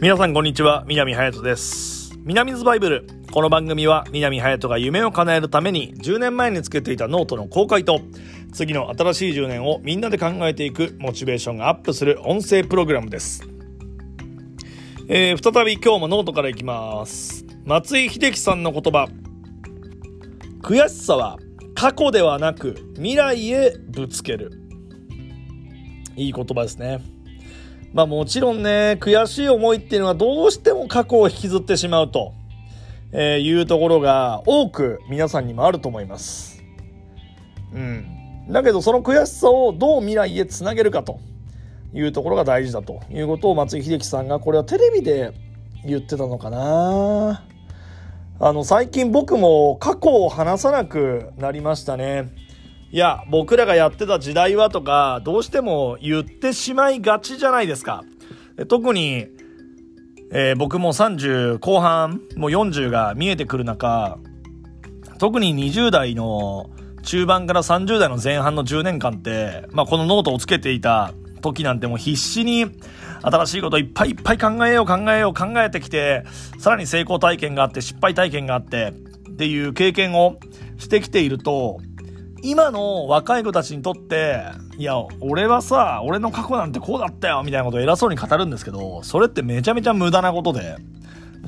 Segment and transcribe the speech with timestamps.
[0.00, 2.18] 皆さんこんにちは南隼人です。
[2.24, 3.06] 南ズバイブル。
[3.32, 8.00] この番組は南隼人が夢を叶えるために10年前につけていたノートの公開と
[8.52, 13.46] 次の新しい10年をみんなで考えていくモチベーションがアップする音声プログラムです、
[15.08, 17.46] えー再び今日もノートからいきます。
[17.64, 19.08] 松井秀喜さんの言葉。
[20.60, 21.38] 悔しさは
[21.76, 24.50] 過去ではなく未来へぶつける。
[26.16, 27.13] いい言葉ですね。
[27.94, 32.34] まあもちろんね、悔しい思いっていうのはどうしても過去を引きずってしまうと、
[33.12, 36.60] えいうところが多く皆さんにもあると思います。
[37.72, 38.04] うん。
[38.50, 41.20] だけどその悔しさをどう未来へつなげるかと
[41.94, 45.32] いうところが大事だということを松井秀喜さんがこれはテレビで
[45.86, 47.44] 言ってたのかな
[48.40, 52.43] あの最近僕も過去を話さなくなりましたね。
[52.94, 58.04] いや、僕らがやってた時代はとか、どうしても言ってしまいがちじゃないですか。
[58.68, 59.26] 特に、
[60.30, 64.18] えー僕も30後半、もう40が見えてくる中、
[65.18, 66.70] 特に20代の
[67.02, 72.66] 中盤から30代の前半の10年間って、まあこのノートをつけていた時なんてもう必死に
[73.22, 76.22] 新しいこといっぱいいっぱい考えよう考えよう考えてきて、
[76.60, 78.94] さらに成功体験があって失敗体験があって
[79.30, 80.38] っていう経験を
[80.78, 81.80] してきていると、
[82.44, 84.44] 今の若い子たちにとって、
[84.76, 90.76] いや、俺はさ、俺の過去なんてこうだったよみたいなことを偉そうに語るんですけど、それってめちゃめちゃ無駄なことで、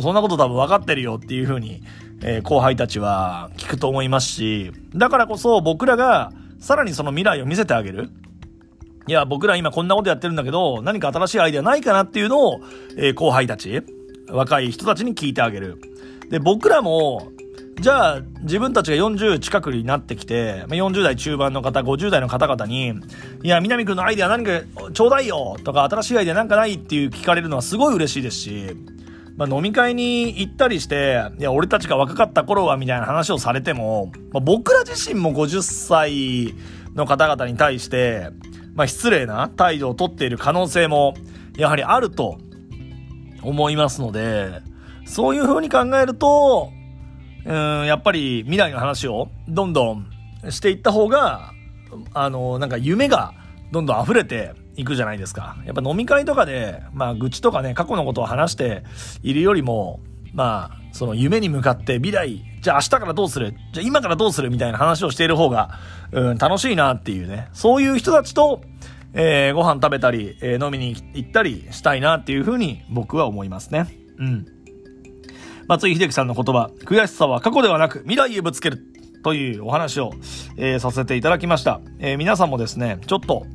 [0.00, 1.82] そんなこと多分分かってるよっていう風に、
[2.22, 8.08] えー後輩たちは聞くと思いますし、だからこそ僕らがさらにその未来を見せてあげる。
[9.06, 12.60] いや、僕ら今こんなことやってるんだけど、何か新しいアイデアないかなっていうのを、
[12.96, 13.82] えー後輩たち、
[14.30, 15.78] 若い人たちに聞いてあげる。
[16.30, 17.28] で、僕らも、
[17.80, 22.94] じゃあ、自分たちが40近くになってきて、40代中盤の方、50代の方々に、
[23.42, 28.76] いや、南くんのアイデア何かちょうだいよとか、新しいアイデアなんかないっていう聞かれるのはすごい嬉しいですし、
[29.36, 36.54] まあ、飲み会に行ったりして、いや、俺たちが若かった頃はみたいな話をされても、まあ、僕ら自身も50歳
[36.94, 38.30] の方々に対して、
[38.74, 41.14] まあ、失礼な態度をとっている可能性も、
[41.58, 42.38] やはりあると
[43.42, 44.62] 思いますので、
[45.04, 46.72] そういう風に考えると、
[47.46, 50.10] うん、やっぱり未来の話をどんどん
[50.50, 51.52] していった方が、
[52.12, 53.32] あの、なんか夢が
[53.72, 55.56] どんどん溢れていくじゃないですか。
[55.64, 58.82] やっぱ飲み会とかで、まあ愚痴とかね、過去のことを話して
[59.22, 60.00] いるよりも、
[60.34, 63.54] まあ、その夢に向かって未来、じゃあ明日からどうする？
[63.72, 65.78] じゃあ今からどうするみたいな話をしている方が、
[66.10, 67.48] うん、楽しいなっていうね。
[67.52, 68.62] そういう人たちと、
[69.14, 73.86] えーご飯食べたり、えー飲みに行ったりしたいなっていうふうに僕は思いますね。
[74.18, 74.46] うん。
[75.68, 78.78] 松井秀喜さんの言葉、悔しさは過去ではなく未来へぶつける
[79.24, 80.12] というお話を、
[80.56, 81.80] えーさせていただきました。
[81.98, 83.46] えー皆さんもですね、ちょっと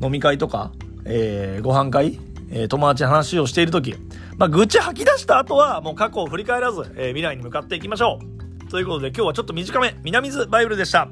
[0.00, 0.72] 飲み会とか、
[1.04, 2.18] えーご飯会、
[2.50, 3.96] えー友達の話をしている時、
[4.38, 8.18] まあ、愚痴吐き出した後はもう過去を振り返らず、えー未来に向かっていきましょ
[8.66, 8.70] う。
[8.70, 11.08] ということで今日はちょっと短め、南津バイブルでした。